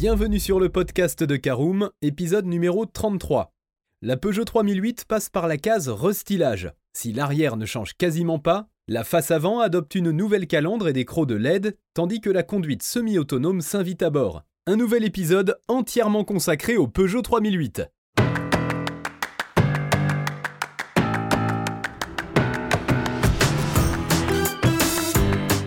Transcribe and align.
Bienvenue 0.00 0.38
sur 0.38 0.60
le 0.60 0.68
podcast 0.68 1.24
de 1.24 1.34
Caroom, 1.34 1.90
épisode 2.02 2.46
numéro 2.46 2.86
33. 2.86 3.52
La 4.00 4.16
Peugeot 4.16 4.44
3008 4.44 5.04
passe 5.06 5.28
par 5.28 5.48
la 5.48 5.56
case 5.56 5.88
restylage. 5.88 6.70
Si 6.92 7.12
l'arrière 7.12 7.56
ne 7.56 7.66
change 7.66 7.94
quasiment 7.94 8.38
pas, 8.38 8.68
la 8.86 9.02
face 9.02 9.32
avant 9.32 9.58
adopte 9.58 9.96
une 9.96 10.12
nouvelle 10.12 10.46
calandre 10.46 10.86
et 10.86 10.92
des 10.92 11.04
crocs 11.04 11.26
de 11.26 11.34
LED, 11.34 11.76
tandis 11.94 12.20
que 12.20 12.30
la 12.30 12.44
conduite 12.44 12.84
semi-autonome 12.84 13.60
s'invite 13.60 14.04
à 14.04 14.10
bord. 14.10 14.44
Un 14.68 14.76
nouvel 14.76 15.02
épisode 15.02 15.58
entièrement 15.66 16.22
consacré 16.22 16.76
au 16.76 16.86
Peugeot 16.86 17.22
3008. 17.22 17.82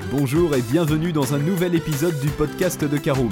Bonjour 0.09 0.55
et 0.55 0.61
bienvenue 0.61 1.11
dans 1.11 1.34
un 1.34 1.39
nouvel 1.39 1.75
épisode 1.75 2.18
du 2.21 2.29
podcast 2.29 2.86
de 2.86 2.98
Caroom, 2.98 3.32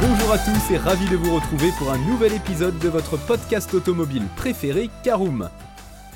Bonjour 0.00 0.32
à 0.32 0.38
tous 0.38 0.72
et 0.72 0.78
ravi 0.78 1.08
de 1.10 1.16
vous 1.16 1.34
retrouver 1.34 1.70
pour 1.78 1.90
un 1.90 1.98
nouvel 1.98 2.32
épisode 2.32 2.78
de 2.78 2.88
votre 2.88 3.18
podcast 3.26 3.74
automobile 3.74 4.22
préféré 4.34 4.88
Caroom. 5.04 5.50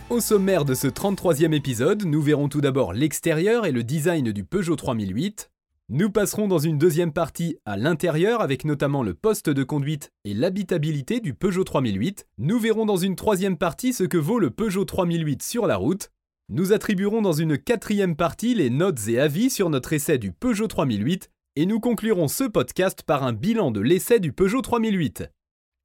Au 0.08 0.20
sommaire 0.20 0.64
de 0.64 0.72
ce 0.72 0.86
33e 0.86 1.52
épisode, 1.52 2.04
nous 2.04 2.22
verrons 2.22 2.48
tout 2.48 2.62
d'abord 2.62 2.94
l'extérieur 2.94 3.66
et 3.66 3.72
le 3.72 3.84
design 3.84 4.32
du 4.32 4.42
Peugeot 4.42 4.76
3008, 4.76 5.50
nous 5.90 6.10
passerons 6.10 6.48
dans 6.48 6.58
une 6.58 6.78
deuxième 6.78 7.12
partie 7.12 7.58
à 7.66 7.76
l'intérieur 7.76 8.40
avec 8.40 8.64
notamment 8.64 9.02
le 9.02 9.12
poste 9.12 9.50
de 9.50 9.62
conduite 9.64 10.12
et 10.24 10.32
l'habitabilité 10.32 11.20
du 11.20 11.34
Peugeot 11.34 11.64
3008. 11.64 12.26
Nous 12.38 12.58
verrons 12.58 12.86
dans 12.86 12.96
une 12.96 13.16
troisième 13.16 13.58
partie 13.58 13.92
ce 13.92 14.04
que 14.04 14.16
vaut 14.16 14.38
le 14.38 14.48
Peugeot 14.48 14.86
3008 14.86 15.42
sur 15.42 15.66
la 15.66 15.76
route. 15.76 16.10
Nous 16.48 16.72
attribuerons 16.72 17.20
dans 17.20 17.34
une 17.34 17.58
quatrième 17.58 18.16
partie 18.16 18.54
les 18.54 18.70
notes 18.70 19.08
et 19.08 19.20
avis 19.20 19.50
sur 19.50 19.68
notre 19.68 19.92
essai 19.92 20.16
du 20.16 20.32
Peugeot 20.32 20.68
3008 20.68 21.30
et 21.56 21.66
nous 21.66 21.78
conclurons 21.78 22.28
ce 22.28 22.44
podcast 22.44 23.02
par 23.02 23.22
un 23.22 23.32
bilan 23.32 23.70
de 23.70 23.80
l'essai 23.80 24.18
du 24.18 24.32
Peugeot 24.32 24.60
3008. 24.60 25.24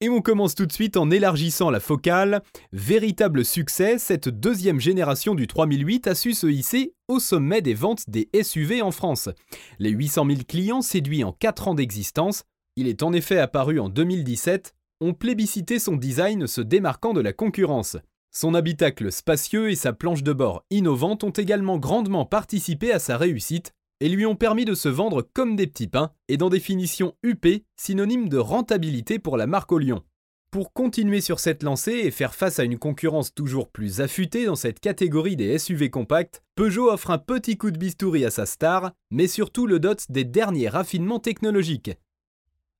Et 0.01 0.09
on 0.09 0.21
commence 0.21 0.55
tout 0.55 0.65
de 0.65 0.71
suite 0.71 0.97
en 0.97 1.11
élargissant 1.11 1.69
la 1.69 1.79
focale. 1.79 2.41
Véritable 2.71 3.45
succès, 3.45 3.99
cette 3.99 4.29
deuxième 4.29 4.79
génération 4.79 5.35
du 5.35 5.45
3008 5.45 6.07
a 6.07 6.15
su 6.15 6.33
se 6.33 6.47
hisser 6.47 6.93
au 7.07 7.19
sommet 7.19 7.61
des 7.61 7.73
ventes 7.73 8.09
des 8.09 8.29
SUV 8.41 8.81
en 8.81 8.91
France. 8.91 9.29
Les 9.77 9.89
800 9.89 10.25
000 10.25 10.39
clients 10.47 10.81
séduits 10.81 11.23
en 11.23 11.33
4 11.33 11.67
ans 11.67 11.75
d'existence, 11.75 12.45
il 12.75 12.87
est 12.87 13.03
en 13.03 13.13
effet 13.13 13.37
apparu 13.37 13.79
en 13.79 13.89
2017, 13.89 14.73
ont 15.01 15.13
plébiscité 15.13 15.79
son 15.79 15.97
design 15.97 16.47
se 16.47 16.61
démarquant 16.61 17.13
de 17.13 17.21
la 17.21 17.33
concurrence. 17.33 17.97
Son 18.31 18.53
habitacle 18.53 19.11
spacieux 19.11 19.69
et 19.69 19.75
sa 19.75 19.91
planche 19.91 20.23
de 20.23 20.33
bord 20.33 20.63
innovante 20.69 21.23
ont 21.23 21.31
également 21.31 21.77
grandement 21.77 22.25
participé 22.25 22.91
à 22.91 22.99
sa 22.99 23.17
réussite, 23.17 23.73
et 23.99 24.09
lui 24.09 24.25
ont 24.25 24.35
permis 24.35 24.65
de 24.65 24.73
se 24.73 24.89
vendre 24.89 25.21
comme 25.33 25.55
des 25.55 25.67
petits 25.67 25.87
pains 25.87 26.11
et 26.27 26.37
dans 26.37 26.49
des 26.49 26.59
finitions 26.59 27.15
UP, 27.23 27.45
synonyme 27.75 28.29
de 28.29 28.37
rentabilité 28.37 29.19
pour 29.19 29.37
la 29.37 29.47
marque 29.47 29.71
au 29.71 29.79
lion. 29.79 30.03
Pour 30.51 30.73
continuer 30.73 31.21
sur 31.21 31.39
cette 31.39 31.61
lancée 31.61 31.91
et 31.91 32.09
faire 32.09 32.33
face 32.33 32.57
à 32.57 32.63
une 32.63 32.79
concurrence 32.79 33.35
toujours 33.35 33.69
plus 33.69 34.01
affûtée 34.01 34.45
dans 34.45 34.55
cette 34.55 34.79
catégorie 34.79 35.35
des 35.35 35.59
SUV 35.59 35.91
compacts, 35.91 36.41
Peugeot 36.55 36.89
offre 36.89 37.11
un 37.11 37.19
petit 37.19 37.55
coup 37.55 37.69
de 37.69 37.77
bistouri 37.77 38.25
à 38.25 38.31
sa 38.31 38.47
star, 38.47 38.93
mais 39.11 39.27
surtout 39.27 39.67
le 39.67 39.79
dot 39.79 40.05
des 40.09 40.23
derniers 40.23 40.69
raffinements 40.69 41.19
technologiques. 41.19 41.91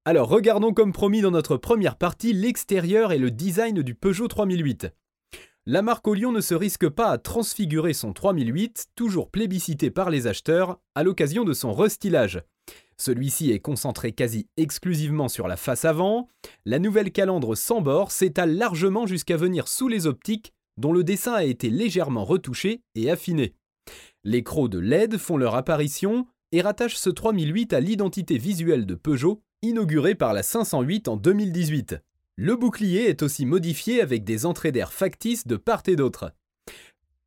Alors 0.03 0.29
regardons 0.29 0.73
comme 0.73 0.93
promis 0.93 1.21
dans 1.21 1.29
notre 1.29 1.57
première 1.57 1.95
partie 1.95 2.33
l'extérieur 2.33 3.11
et 3.11 3.19
le 3.19 3.29
design 3.29 3.83
du 3.83 3.93
Peugeot 3.93 4.27
3008 4.27 4.87
la 5.71 5.83
marque 5.83 6.07
Lyon 6.07 6.31
ne 6.31 6.41
se 6.41 6.55
risque 6.55 6.89
pas 6.89 7.11
à 7.11 7.19
transfigurer 7.19 7.93
son 7.93 8.11
3008, 8.11 8.87
toujours 8.95 9.29
plébiscité 9.29 9.91
par 9.91 10.09
les 10.09 10.25
acheteurs, 10.25 10.79
à 10.95 11.03
l'occasion 11.03 11.43
de 11.43 11.53
son 11.53 11.73
restylage. 11.73 12.41
Celui-ci 12.97 13.51
est 13.51 13.59
concentré 13.59 14.11
quasi 14.11 14.47
exclusivement 14.57 15.27
sur 15.27 15.47
la 15.47 15.57
face 15.57 15.85
avant. 15.85 16.27
La 16.65 16.79
nouvelle 16.79 17.11
calandre 17.11 17.55
sans 17.55 17.81
bord 17.81 18.11
s'étale 18.11 18.57
largement 18.57 19.05
jusqu'à 19.05 19.37
venir 19.37 19.67
sous 19.67 19.87
les 19.87 20.07
optiques, 20.07 20.53
dont 20.77 20.91
le 20.91 21.03
dessin 21.03 21.33
a 21.33 21.43
été 21.43 21.69
légèrement 21.69 22.25
retouché 22.25 22.81
et 22.95 23.11
affiné. 23.11 23.53
Les 24.23 24.41
crocs 24.41 24.71
de 24.71 24.79
LED 24.79 25.19
font 25.19 25.37
leur 25.37 25.53
apparition 25.53 26.25
et 26.51 26.61
rattachent 26.61 26.97
ce 26.97 27.11
3008 27.11 27.73
à 27.73 27.79
l'identité 27.79 28.39
visuelle 28.39 28.87
de 28.87 28.95
Peugeot, 28.95 29.43
inaugurée 29.61 30.15
par 30.15 30.33
la 30.33 30.41
508 30.41 31.07
en 31.09 31.15
2018. 31.15 32.01
Le 32.41 32.55
bouclier 32.55 33.09
est 33.09 33.21
aussi 33.21 33.45
modifié 33.45 34.01
avec 34.01 34.23
des 34.23 34.45
entrées 34.45 34.71
d'air 34.71 34.93
factices 34.93 35.45
de 35.45 35.57
part 35.57 35.83
et 35.87 35.97
d'autre. 35.97 36.31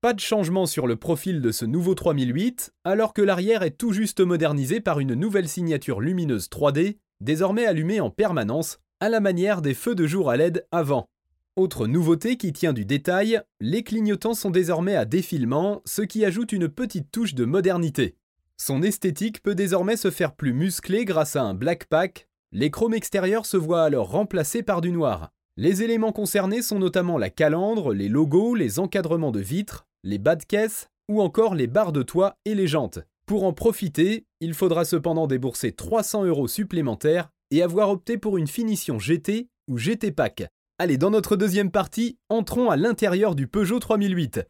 Pas 0.01 0.15
de 0.15 0.21
changement 0.21 0.65
sur 0.65 0.87
le 0.87 0.97
profil 0.97 1.43
de 1.43 1.53
ce 1.53 1.67
nouveau 1.67 1.95
3008, 1.95 2.73
alors 2.85 3.13
que 3.13 3.21
l'arrière 3.21 3.63
est 3.63 3.77
tout 3.77 3.93
juste 3.93 4.21
modernisé 4.21 4.81
par 4.81 5.01
une 5.01 5.13
nouvelle 5.13 5.51
signature 5.51 6.01
lumineuse 6.01 6.49
3D, 6.49 6.97
désormais 7.21 7.67
allumée 7.67 8.01
en 8.01 8.09
permanence, 8.09 8.79
à 9.01 9.11
la 9.11 9.21
manière 9.21 9.61
des 9.61 9.75
feux 9.75 9.95
de 9.95 10.07
jour 10.07 10.31
à 10.31 10.39
LED 10.39 10.67
avant. 10.73 11.11
Autre 11.57 11.87
nouveauté 11.87 12.39
qui 12.39 12.55
tient 12.55 12.73
du 12.73 12.87
détail, 12.87 13.43
les 13.61 13.83
clignotants 13.83 14.33
sont 14.33 14.51
désormais 14.51 14.97
à 14.97 15.05
défilement, 15.05 15.83
ce 15.85 16.01
qui 16.01 16.25
ajoute 16.25 16.53
une 16.53 16.71
petite 16.71 17.13
touche 17.13 17.35
de 17.35 17.45
modernité. 17.45 18.17
Son 18.57 18.83
esthétique 18.83 19.43
peut 19.43 19.55
désormais 19.55 19.99
se 19.99 20.11
faire 20.11 20.35
plus 20.35 20.55
musclé 20.55 21.05
grâce 21.05 21.37
à 21.37 21.43
un 21.43 21.53
black 21.53 21.85
pack, 21.85 22.29
les 22.53 22.71
chromes 22.71 22.93
extérieurs 22.93 23.47
se 23.47 23.57
voient 23.57 23.85
alors 23.85 24.11
remplacés 24.11 24.63
par 24.63 24.83
du 24.83 24.93
noir. 24.93 25.31
Les 25.57 25.83
éléments 25.83 26.13
concernés 26.13 26.61
sont 26.61 26.79
notamment 26.79 27.17
la 27.17 27.31
calandre, 27.31 27.95
les 27.95 28.09
logos, 28.09 28.55
les 28.55 28.79
encadrements 28.79 29.33
de 29.33 29.41
vitres, 29.41 29.87
les 30.05 30.19
bas 30.19 30.37
de 30.37 30.45
caisse 30.45 30.89
ou 31.09 31.23
encore 31.23 31.55
les 31.55 31.67
barres 31.67 31.93
de 31.93 32.03
toit 32.03 32.37
et 32.45 32.55
les 32.55 32.67
jantes. 32.67 33.01
Pour 33.27 33.45
en 33.45 33.55
profiter, 33.55 34.27
il 34.41 34.53
faudra 34.53 34.85
cependant 34.85 35.27
débourser 35.27 35.73
300 35.73 36.25
euros 36.25 36.49
supplémentaires 36.49 37.31
et 37.51 37.63
avoir 37.63 37.89
opté 37.89 38.19
pour 38.19 38.37
une 38.37 38.47
finition 38.47 38.99
GT 38.99 39.49
ou 39.69 39.79
GT 39.79 40.11
Pack. 40.13 40.45
Allez, 40.79 40.99
dans 40.99 41.11
notre 41.11 41.37
deuxième 41.37 41.71
partie, 41.71 42.19
entrons 42.29 42.71
à 42.71 42.77
l'intérieur 42.77 43.35
du 43.35 43.47
Peugeot 43.47 43.79
3008. 43.79 44.43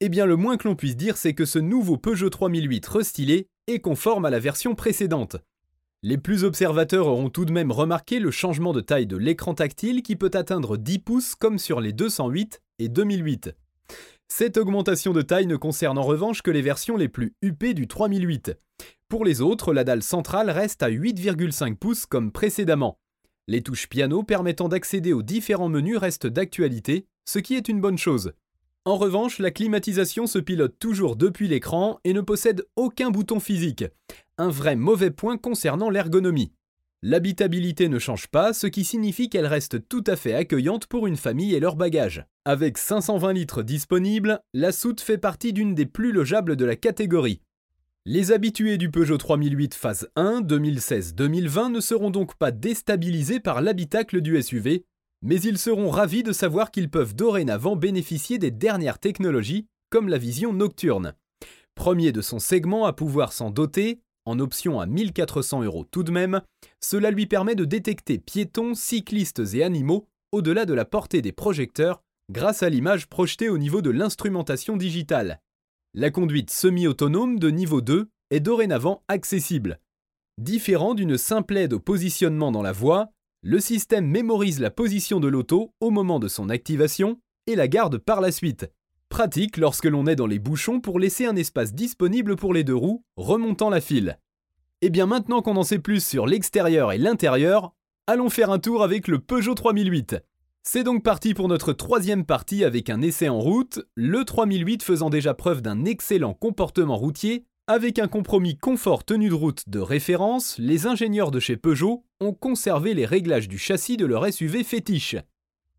Eh 0.00 0.08
bien, 0.08 0.26
le 0.26 0.36
moins 0.36 0.56
que 0.56 0.66
l'on 0.66 0.74
puisse 0.74 0.96
dire, 0.96 1.16
c'est 1.16 1.34
que 1.34 1.44
ce 1.44 1.58
nouveau 1.60 1.98
Peugeot 1.98 2.30
3008 2.30 2.86
restylé 2.86 3.46
est 3.68 3.80
conforme 3.80 4.24
à 4.24 4.30
la 4.30 4.40
version 4.40 4.74
précédente. 4.74 5.36
Les 6.06 6.18
plus 6.18 6.44
observateurs 6.44 7.06
auront 7.06 7.30
tout 7.30 7.46
de 7.46 7.52
même 7.52 7.72
remarqué 7.72 8.18
le 8.18 8.30
changement 8.30 8.74
de 8.74 8.82
taille 8.82 9.06
de 9.06 9.16
l'écran 9.16 9.54
tactile 9.54 10.02
qui 10.02 10.16
peut 10.16 10.30
atteindre 10.34 10.76
10 10.76 10.98
pouces 10.98 11.34
comme 11.34 11.58
sur 11.58 11.80
les 11.80 11.94
208 11.94 12.60
et 12.78 12.90
2008. 12.90 13.56
Cette 14.28 14.58
augmentation 14.58 15.14
de 15.14 15.22
taille 15.22 15.46
ne 15.46 15.56
concerne 15.56 15.96
en 15.96 16.02
revanche 16.02 16.42
que 16.42 16.50
les 16.50 16.60
versions 16.60 16.98
les 16.98 17.08
plus 17.08 17.34
huppées 17.40 17.72
du 17.72 17.88
3008. 17.88 18.52
Pour 19.08 19.24
les 19.24 19.40
autres, 19.40 19.72
la 19.72 19.82
dalle 19.82 20.02
centrale 20.02 20.50
reste 20.50 20.82
à 20.82 20.90
8,5 20.90 21.76
pouces 21.76 22.04
comme 22.04 22.32
précédemment. 22.32 22.98
Les 23.48 23.62
touches 23.62 23.88
piano 23.88 24.22
permettant 24.22 24.68
d'accéder 24.68 25.14
aux 25.14 25.22
différents 25.22 25.70
menus 25.70 25.96
restent 25.96 26.26
d'actualité, 26.26 27.06
ce 27.24 27.38
qui 27.38 27.54
est 27.54 27.68
une 27.70 27.80
bonne 27.80 27.96
chose. 27.96 28.34
En 28.84 28.96
revanche, 28.98 29.38
la 29.38 29.50
climatisation 29.50 30.26
se 30.26 30.38
pilote 30.38 30.78
toujours 30.78 31.16
depuis 31.16 31.48
l'écran 31.48 31.98
et 32.04 32.12
ne 32.12 32.20
possède 32.20 32.66
aucun 32.76 33.10
bouton 33.10 33.40
physique 33.40 33.86
un 34.38 34.48
vrai 34.48 34.76
mauvais 34.76 35.10
point 35.10 35.36
concernant 35.36 35.90
l'ergonomie. 35.90 36.52
L'habitabilité 37.02 37.88
ne 37.88 37.98
change 37.98 38.28
pas, 38.28 38.54
ce 38.54 38.66
qui 38.66 38.82
signifie 38.82 39.28
qu'elle 39.28 39.46
reste 39.46 39.88
tout 39.88 40.02
à 40.06 40.16
fait 40.16 40.34
accueillante 40.34 40.86
pour 40.86 41.06
une 41.06 41.18
famille 41.18 41.54
et 41.54 41.60
leurs 41.60 41.76
bagages. 41.76 42.24
Avec 42.46 42.78
520 42.78 43.34
litres 43.34 43.62
disponibles, 43.62 44.40
la 44.54 44.72
soute 44.72 45.02
fait 45.02 45.18
partie 45.18 45.52
d'une 45.52 45.74
des 45.74 45.86
plus 45.86 46.12
logeables 46.12 46.56
de 46.56 46.64
la 46.64 46.76
catégorie. 46.76 47.42
Les 48.06 48.32
habitués 48.32 48.78
du 48.78 48.90
Peugeot 48.90 49.18
3008 49.18 49.74
phase 49.74 50.08
1 50.16 50.42
2016-2020 50.42 51.72
ne 51.72 51.80
seront 51.80 52.10
donc 52.10 52.36
pas 52.36 52.50
déstabilisés 52.50 53.40
par 53.40 53.60
l'habitacle 53.60 54.20
du 54.20 54.40
SUV, 54.42 54.84
mais 55.22 55.40
ils 55.40 55.58
seront 55.58 55.90
ravis 55.90 56.22
de 56.22 56.32
savoir 56.32 56.70
qu'ils 56.70 56.90
peuvent 56.90 57.14
dorénavant 57.14 57.76
bénéficier 57.76 58.38
des 58.38 58.50
dernières 58.50 58.98
technologies, 58.98 59.66
comme 59.90 60.08
la 60.08 60.18
vision 60.18 60.52
nocturne. 60.52 61.14
Premier 61.74 62.12
de 62.12 62.20
son 62.20 62.38
segment 62.38 62.84
à 62.84 62.92
pouvoir 62.92 63.32
s'en 63.32 63.50
doter, 63.50 64.00
en 64.26 64.38
option 64.38 64.80
à 64.80 64.86
1400 64.86 65.62
euros 65.62 65.84
tout 65.90 66.02
de 66.02 66.10
même, 66.10 66.40
cela 66.80 67.10
lui 67.10 67.26
permet 67.26 67.54
de 67.54 67.64
détecter 67.64 68.18
piétons, 68.18 68.74
cyclistes 68.74 69.42
et 69.54 69.62
animaux 69.62 70.06
au-delà 70.32 70.64
de 70.64 70.74
la 70.74 70.84
portée 70.84 71.22
des 71.22 71.32
projecteurs 71.32 72.02
grâce 72.30 72.62
à 72.62 72.70
l'image 72.70 73.06
projetée 73.08 73.48
au 73.48 73.58
niveau 73.58 73.82
de 73.82 73.90
l'instrumentation 73.90 74.76
digitale. 74.76 75.40
La 75.94 76.10
conduite 76.10 76.50
semi-autonome 76.50 77.38
de 77.38 77.50
niveau 77.50 77.80
2 77.80 78.08
est 78.30 78.40
dorénavant 78.40 79.02
accessible. 79.08 79.78
Différent 80.38 80.94
d'une 80.94 81.16
simple 81.16 81.56
aide 81.56 81.72
au 81.72 81.80
positionnement 81.80 82.50
dans 82.50 82.62
la 82.62 82.72
voie, 82.72 83.10
Le 83.46 83.60
système 83.60 84.06
mémorise 84.06 84.58
la 84.58 84.70
position 84.70 85.20
de 85.20 85.28
l'auto 85.28 85.74
au 85.80 85.90
moment 85.90 86.18
de 86.18 86.28
son 86.28 86.48
activation 86.48 87.20
et 87.46 87.56
la 87.56 87.68
garde 87.68 87.98
par 87.98 88.22
la 88.22 88.32
suite. 88.32 88.72
Pratique 89.14 89.58
lorsque 89.58 89.84
l'on 89.84 90.08
est 90.08 90.16
dans 90.16 90.26
les 90.26 90.40
bouchons 90.40 90.80
pour 90.80 90.98
laisser 90.98 91.24
un 91.24 91.36
espace 91.36 91.72
disponible 91.72 92.34
pour 92.34 92.52
les 92.52 92.64
deux 92.64 92.74
roues, 92.74 93.04
remontant 93.14 93.70
la 93.70 93.80
file. 93.80 94.18
Et 94.82 94.86
eh 94.86 94.90
bien 94.90 95.06
maintenant 95.06 95.40
qu'on 95.40 95.54
en 95.54 95.62
sait 95.62 95.78
plus 95.78 96.04
sur 96.04 96.26
l'extérieur 96.26 96.90
et 96.90 96.98
l'intérieur, 96.98 97.76
allons 98.08 98.28
faire 98.28 98.50
un 98.50 98.58
tour 98.58 98.82
avec 98.82 99.06
le 99.06 99.20
Peugeot 99.20 99.54
3008. 99.54 100.16
C'est 100.64 100.82
donc 100.82 101.04
parti 101.04 101.32
pour 101.32 101.46
notre 101.46 101.72
troisième 101.72 102.24
partie 102.24 102.64
avec 102.64 102.90
un 102.90 103.02
essai 103.02 103.28
en 103.28 103.38
route, 103.38 103.78
le 103.94 104.24
3008 104.24 104.82
faisant 104.82 105.10
déjà 105.10 105.32
preuve 105.32 105.62
d'un 105.62 105.84
excellent 105.84 106.34
comportement 106.34 106.96
routier. 106.96 107.46
Avec 107.68 108.00
un 108.00 108.08
compromis 108.08 108.58
confort 108.58 109.04
tenue 109.04 109.28
de 109.28 109.34
route 109.34 109.68
de 109.68 109.78
référence, 109.78 110.56
les 110.58 110.88
ingénieurs 110.88 111.30
de 111.30 111.38
chez 111.38 111.56
Peugeot 111.56 112.04
ont 112.20 112.32
conservé 112.32 112.94
les 112.94 113.06
réglages 113.06 113.46
du 113.46 113.58
châssis 113.58 113.96
de 113.96 114.06
leur 114.06 114.26
SUV 114.26 114.64
fétiche. 114.64 115.14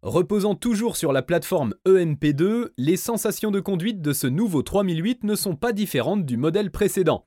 Reposant 0.05 0.53
toujours 0.53 0.97
sur 0.97 1.11
la 1.11 1.23
plateforme 1.23 1.73
EMP2, 1.87 2.67
les 2.77 2.95
sensations 2.95 3.49
de 3.49 3.59
conduite 3.59 4.03
de 4.03 4.13
ce 4.13 4.27
nouveau 4.27 4.61
3008 4.61 5.23
ne 5.23 5.33
sont 5.33 5.55
pas 5.55 5.73
différentes 5.73 6.27
du 6.27 6.37
modèle 6.37 6.69
précédent. 6.69 7.25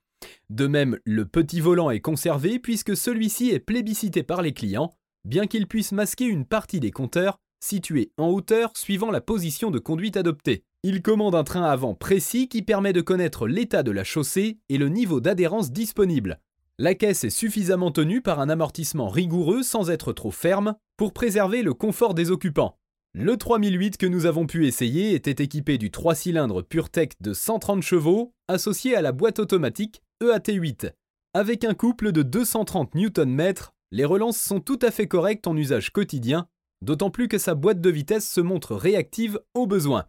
De 0.48 0.68
même, 0.68 0.96
le 1.04 1.26
petit 1.26 1.58
volant 1.58 1.90
est 1.90 1.98
conservé 1.98 2.60
puisque 2.60 2.96
celui-ci 2.96 3.50
est 3.50 3.58
plébiscité 3.58 4.22
par 4.22 4.42
les 4.42 4.52
clients, 4.52 4.94
bien 5.24 5.48
qu'il 5.48 5.66
puisse 5.66 5.90
masquer 5.90 6.26
une 6.26 6.44
partie 6.44 6.78
des 6.78 6.92
compteurs 6.92 7.40
situés 7.58 8.12
en 8.16 8.28
hauteur 8.28 8.70
suivant 8.76 9.10
la 9.10 9.20
position 9.20 9.72
de 9.72 9.80
conduite 9.80 10.16
adoptée. 10.16 10.62
Il 10.84 11.02
commande 11.02 11.34
un 11.34 11.42
train 11.42 11.64
avant 11.64 11.96
précis 11.96 12.46
qui 12.46 12.62
permet 12.62 12.92
de 12.92 13.00
connaître 13.00 13.48
l'état 13.48 13.82
de 13.82 13.90
la 13.90 14.04
chaussée 14.04 14.60
et 14.68 14.78
le 14.78 14.88
niveau 14.88 15.20
d'adhérence 15.20 15.72
disponible. 15.72 16.38
La 16.80 16.94
caisse 16.94 17.24
est 17.24 17.30
suffisamment 17.30 17.90
tenue 17.90 18.22
par 18.22 18.38
un 18.38 18.48
amortissement 18.48 19.08
rigoureux 19.08 19.64
sans 19.64 19.90
être 19.90 20.12
trop 20.12 20.30
ferme 20.30 20.76
pour 20.96 21.12
préserver 21.12 21.62
le 21.62 21.74
confort 21.74 22.14
des 22.14 22.30
occupants. 22.30 22.78
Le 23.14 23.36
3008 23.36 23.96
que 23.96 24.06
nous 24.06 24.26
avons 24.26 24.46
pu 24.46 24.64
essayer 24.64 25.12
était 25.14 25.42
équipé 25.42 25.76
du 25.76 25.90
3 25.90 26.14
cylindres 26.14 26.62
PureTech 26.62 27.20
de 27.20 27.32
130 27.32 27.82
chevaux 27.82 28.32
associé 28.46 28.94
à 28.94 29.02
la 29.02 29.10
boîte 29.10 29.40
automatique 29.40 30.02
EAT8. 30.22 30.92
Avec 31.34 31.64
un 31.64 31.74
couple 31.74 32.12
de 32.12 32.22
230 32.22 32.94
Nm, 32.94 33.54
les 33.90 34.04
relances 34.04 34.38
sont 34.38 34.60
tout 34.60 34.78
à 34.80 34.92
fait 34.92 35.08
correctes 35.08 35.48
en 35.48 35.56
usage 35.56 35.90
quotidien, 35.90 36.46
d'autant 36.80 37.10
plus 37.10 37.26
que 37.26 37.38
sa 37.38 37.56
boîte 37.56 37.80
de 37.80 37.90
vitesse 37.90 38.30
se 38.30 38.40
montre 38.40 38.76
réactive 38.76 39.40
au 39.52 39.66
besoin. 39.66 40.04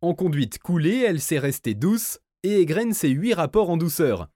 En 0.00 0.14
conduite 0.14 0.58
coulée, 0.58 1.04
elle 1.06 1.20
s'est 1.20 1.38
restée 1.38 1.74
douce 1.74 2.18
et 2.44 2.60
égrène 2.62 2.94
ses 2.94 3.10
8 3.10 3.34
rapports 3.34 3.68
en 3.68 3.76
douceur. 3.76 4.30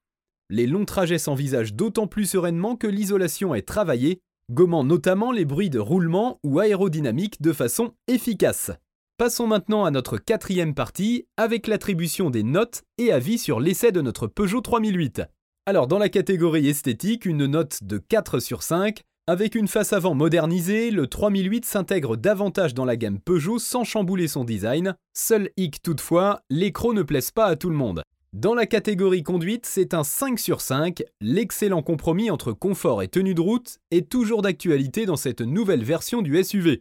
Les 0.53 0.67
longs 0.67 0.85
trajets 0.85 1.17
s'envisagent 1.17 1.73
d'autant 1.73 2.07
plus 2.07 2.27
sereinement 2.27 2.77
que 2.77 2.87
l'isolation 2.87 3.55
est 3.55 3.67
travaillée, 3.67 4.21
gommant 4.51 4.85
notamment 4.85 5.33
les 5.33 5.47
bruits 5.47 5.71
de 5.71 5.79
roulement 5.79 6.39
ou 6.45 6.61
aérodynamique 6.61 7.41
de 7.41 7.55
façon 7.55 7.95
efficace. 8.07 8.71
Passons 9.17 9.47
maintenant 9.47 9.87
à 9.87 9.91
notre 9.91 10.19
quatrième 10.19 10.75
partie 10.75 11.25
avec 11.39 11.67
l'attribution 11.67 12.29
des 12.29 12.43
notes 12.43 12.83
et 12.99 13.13
avis 13.13 13.39
sur 13.39 13.61
l'essai 13.61 13.93
de 13.93 14.03
notre 14.03 14.27
Peugeot 14.27 14.61
3008. 14.61 15.23
Alors 15.65 15.87
dans 15.87 15.99
la 15.99 16.11
catégorie 16.11 16.69
esthétique, 16.69 17.25
une 17.25 17.47
note 17.47 17.79
de 17.83 17.97
4 17.97 18.39
sur 18.39 18.63
5. 18.63 19.01
Avec 19.27 19.55
une 19.55 19.69
face 19.69 19.95
avant 19.95 20.15
modernisée, 20.15 20.91
le 20.91 21.07
3008 21.07 21.65
s'intègre 21.65 22.19
davantage 22.19 22.75
dans 22.75 22.85
la 22.85 22.99
gamme 22.99 23.21
Peugeot 23.21 23.59
sans 23.59 23.85
chambouler 23.85 24.29
son 24.29 24.45
design. 24.45 24.97
Seul 25.15 25.49
hic 25.57 25.81
toutefois, 25.81 26.43
l'écran 26.51 26.93
ne 26.93 27.03
plaise 27.03 27.31
pas 27.31 27.47
à 27.47 27.57
tout 27.57 27.71
le 27.71 27.77
monde. 27.77 28.03
Dans 28.33 28.55
la 28.55 28.65
catégorie 28.65 29.23
conduite, 29.23 29.67
c'est 29.67 29.93
un 29.93 30.05
5 30.05 30.39
sur 30.39 30.63
5. 30.63 31.03
L'excellent 31.21 31.83
compromis 31.83 32.31
entre 32.31 32.53
confort 32.53 33.03
et 33.03 33.09
tenue 33.09 33.35
de 33.35 33.43
route 33.43 33.79
est 33.91 34.09
toujours 34.09 34.41
d'actualité 34.41 35.05
dans 35.05 35.17
cette 35.17 35.43
nouvelle 35.43 35.85
version 35.85 36.23
du 36.23 36.43
SUV. 36.43 36.81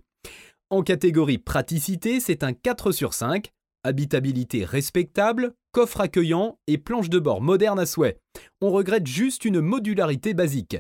En 0.70 0.82
catégorie 0.82 1.40
praticité, 1.40 2.22
c'est 2.22 2.44
un 2.44 2.54
4 2.54 2.94
sur 2.94 3.14
5. 3.14 3.52
Habitabilité 3.84 4.64
respectable, 4.64 5.52
coffre 5.74 6.00
accueillant 6.00 6.58
et 6.68 6.78
planche 6.78 7.10
de 7.10 7.20
bord 7.20 7.42
moderne 7.42 7.80
à 7.80 7.86
souhait. 7.86 8.18
On 8.62 8.72
regrette 8.72 9.08
juste 9.08 9.44
une 9.44 9.60
modularité 9.60 10.34
basique. 10.34 10.78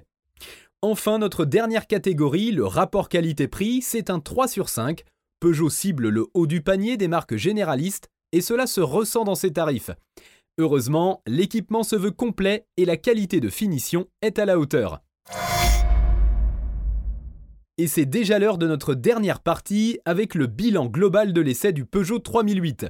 Enfin, 0.81 1.19
notre 1.19 1.43
dernière 1.43 1.85
catégorie, 1.85 2.53
le 2.53 2.65
rapport 2.65 3.09
qualité-prix, 3.09 3.81
c'est 3.81 4.09
un 4.09 4.21
3 4.21 4.47
sur 4.47 4.69
5. 4.69 5.03
Peugeot 5.41 5.69
cible 5.69 6.07
le 6.07 6.27
haut 6.33 6.47
du 6.47 6.61
panier 6.61 6.95
des 6.95 7.09
marques 7.09 7.35
généralistes 7.35 8.07
et 8.31 8.39
cela 8.39 8.67
se 8.67 8.79
ressent 8.79 9.25
dans 9.25 9.35
ses 9.35 9.51
tarifs. 9.51 9.91
Heureusement, 10.61 11.23
l'équipement 11.25 11.81
se 11.81 11.95
veut 11.95 12.11
complet 12.11 12.67
et 12.77 12.85
la 12.85 12.95
qualité 12.95 13.39
de 13.39 13.49
finition 13.49 14.05
est 14.21 14.37
à 14.37 14.45
la 14.45 14.59
hauteur. 14.59 15.01
Et 17.79 17.87
c'est 17.87 18.05
déjà 18.05 18.37
l'heure 18.37 18.59
de 18.59 18.67
notre 18.67 18.93
dernière 18.93 19.39
partie 19.39 19.97
avec 20.05 20.35
le 20.35 20.45
bilan 20.45 20.85
global 20.85 21.33
de 21.33 21.41
l'essai 21.41 21.73
du 21.73 21.83
Peugeot 21.83 22.19
3008. 22.19 22.85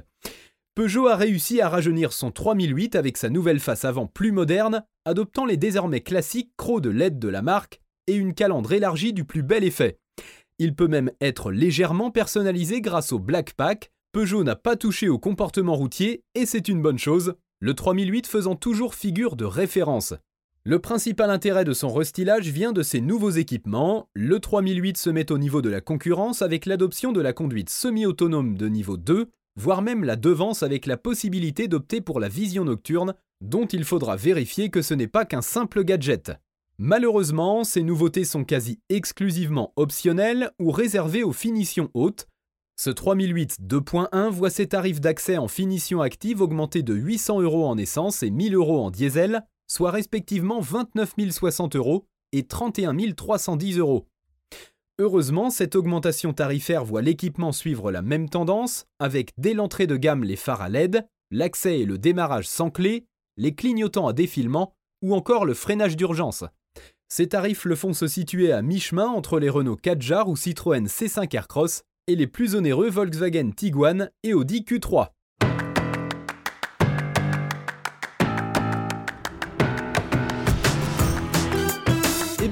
Peugeot 0.74 1.06
a 1.06 1.16
réussi 1.16 1.62
à 1.62 1.70
rajeunir 1.70 2.12
son 2.12 2.30
3008 2.30 2.94
avec 2.94 3.16
sa 3.16 3.30
nouvelle 3.30 3.58
face 3.58 3.86
avant 3.86 4.06
plus 4.06 4.32
moderne, 4.32 4.84
adoptant 5.06 5.46
les 5.46 5.56
désormais 5.56 6.02
classiques 6.02 6.52
crocs 6.58 6.82
de 6.82 6.90
LED 6.90 7.18
de 7.18 7.28
la 7.28 7.40
marque 7.40 7.80
et 8.06 8.12
une 8.12 8.34
calandre 8.34 8.74
élargie 8.74 9.14
du 9.14 9.24
plus 9.24 9.42
bel 9.42 9.64
effet. 9.64 9.98
Il 10.58 10.74
peut 10.74 10.88
même 10.88 11.10
être 11.22 11.50
légèrement 11.50 12.10
personnalisé 12.10 12.82
grâce 12.82 13.12
au 13.12 13.18
Black 13.18 13.54
Pack. 13.54 13.92
Peugeot 14.12 14.44
n'a 14.44 14.56
pas 14.56 14.76
touché 14.76 15.08
au 15.08 15.18
comportement 15.18 15.74
routier 15.74 16.22
et 16.34 16.44
c'est 16.44 16.68
une 16.68 16.82
bonne 16.82 16.98
chose, 16.98 17.34
le 17.62 17.74
3008 17.74 18.26
faisant 18.26 18.56
toujours 18.56 18.92
figure 18.92 19.36
de 19.36 19.44
référence. 19.44 20.14
Le 20.64 20.80
principal 20.80 21.30
intérêt 21.30 21.64
de 21.64 21.72
son 21.72 21.94
restylage 21.94 22.48
vient 22.48 22.72
de 22.72 22.82
ses 22.82 23.00
nouveaux 23.00 23.30
équipements. 23.30 24.08
Le 24.14 24.40
3008 24.40 24.96
se 24.96 25.10
met 25.10 25.30
au 25.30 25.38
niveau 25.38 25.62
de 25.62 25.68
la 25.68 25.80
concurrence 25.80 26.42
avec 26.42 26.66
l'adoption 26.66 27.12
de 27.12 27.20
la 27.20 27.32
conduite 27.32 27.70
semi-autonome 27.70 28.58
de 28.58 28.66
niveau 28.66 28.96
2, 28.96 29.30
voire 29.54 29.80
même 29.80 30.02
la 30.02 30.16
devance 30.16 30.64
avec 30.64 30.86
la 30.86 30.96
possibilité 30.96 31.68
d'opter 31.68 32.00
pour 32.00 32.18
la 32.18 32.26
vision 32.26 32.64
nocturne, 32.64 33.14
dont 33.40 33.66
il 33.66 33.84
faudra 33.84 34.16
vérifier 34.16 34.68
que 34.68 34.82
ce 34.82 34.94
n'est 34.94 35.06
pas 35.06 35.24
qu'un 35.24 35.40
simple 35.40 35.84
gadget. 35.84 36.32
Malheureusement, 36.78 37.62
ces 37.62 37.84
nouveautés 37.84 38.24
sont 38.24 38.42
quasi 38.42 38.80
exclusivement 38.88 39.72
optionnelles 39.76 40.50
ou 40.58 40.72
réservées 40.72 41.22
aux 41.22 41.32
finitions 41.32 41.90
hautes, 41.94 42.26
ce 42.82 42.90
3008 42.90 43.58
2.1 43.62 44.28
voit 44.30 44.50
ses 44.50 44.66
tarifs 44.66 45.00
d'accès 45.00 45.38
en 45.38 45.46
finition 45.46 46.00
active 46.00 46.40
augmenter 46.40 46.82
de 46.82 46.94
800 46.94 47.40
euros 47.40 47.64
en 47.64 47.78
essence 47.78 48.24
et 48.24 48.30
1000 48.30 48.56
euros 48.56 48.84
en 48.84 48.90
diesel, 48.90 49.44
soit 49.68 49.92
respectivement 49.92 50.58
29 50.58 51.14
060 51.30 51.76
euros 51.76 52.06
et 52.32 52.42
31 52.42 52.96
310 53.14 53.78
euros. 53.78 54.08
Heureusement, 54.98 55.50
cette 55.50 55.76
augmentation 55.76 56.32
tarifaire 56.32 56.84
voit 56.84 57.02
l'équipement 57.02 57.52
suivre 57.52 57.92
la 57.92 58.02
même 58.02 58.28
tendance, 58.28 58.86
avec 58.98 59.30
dès 59.38 59.54
l'entrée 59.54 59.86
de 59.86 59.96
gamme 59.96 60.24
les 60.24 60.34
phares 60.34 60.62
à 60.62 60.68
LED, 60.68 61.06
l'accès 61.30 61.78
et 61.78 61.84
le 61.84 61.98
démarrage 61.98 62.48
sans 62.48 62.70
clé, 62.70 63.06
les 63.36 63.54
clignotants 63.54 64.08
à 64.08 64.12
défilement 64.12 64.74
ou 65.02 65.14
encore 65.14 65.44
le 65.44 65.54
freinage 65.54 65.96
d'urgence. 65.96 66.42
Ces 67.06 67.28
tarifs 67.28 67.64
le 67.64 67.76
font 67.76 67.92
se 67.92 68.08
situer 68.08 68.50
à 68.50 68.60
mi-chemin 68.60 69.06
entre 69.06 69.38
les 69.38 69.50
Renault 69.50 69.76
4 69.76 70.28
ou 70.28 70.34
Citroën 70.34 70.88
C5 70.88 71.32
Aircross 71.36 71.84
et 72.08 72.16
les 72.16 72.26
plus 72.26 72.54
onéreux 72.54 72.90
Volkswagen 72.90 73.50
Tiguan 73.50 74.10
et 74.22 74.34
Audi 74.34 74.62
Q3. 74.62 75.08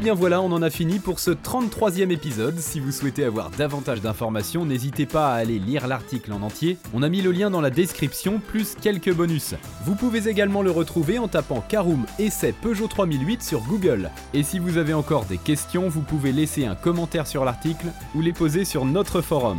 Bien 0.01 0.15
voilà, 0.15 0.41
on 0.41 0.51
en 0.51 0.63
a 0.63 0.71
fini 0.71 0.99
pour 0.99 1.21
ce 1.21 1.31
33e 1.31 2.11
épisode. 2.11 2.59
Si 2.59 2.81
vous 2.81 2.91
souhaitez 2.91 3.23
avoir 3.23 3.51
davantage 3.51 4.01
d'informations, 4.01 4.65
n'hésitez 4.65 5.05
pas 5.05 5.35
à 5.35 5.37
aller 5.37 5.59
lire 5.59 5.87
l'article 5.87 6.33
en 6.33 6.41
entier. 6.41 6.79
On 6.95 7.03
a 7.03 7.11
mis 7.11 7.21
le 7.21 7.33
lien 7.33 7.51
dans 7.51 7.61
la 7.61 7.69
description, 7.69 8.41
plus 8.41 8.77
quelques 8.81 9.13
bonus. 9.13 9.55
Vous 9.85 9.95
pouvez 9.95 10.27
également 10.27 10.63
le 10.63 10.71
retrouver 10.71 11.19
en 11.19 11.29
tapant 11.29 11.61
Caroom 11.61 12.07
Essai 12.19 12.55
Peugeot 12.63 12.89
3008 12.89 13.43
sur 13.43 13.61
Google. 13.65 14.11
Et 14.33 14.43
si 14.43 14.59
vous 14.59 14.79
avez 14.79 14.95
encore 14.95 15.27
des 15.27 15.39
questions, 15.39 15.91
vous 15.91 16.03
pouvez 16.03 16.33
laisser 16.33 16.65
un 16.65 16.75
commentaire 16.75 17.27
sur 17.27 17.45
l'article 17.45 17.89
ou 18.15 18.23
les 18.23 18.33
poser 18.33 18.65
sur 18.65 18.87
notre 18.87 19.21
forum. 19.21 19.59